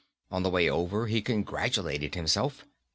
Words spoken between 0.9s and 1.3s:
he